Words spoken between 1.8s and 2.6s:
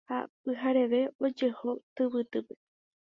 tyvytýpe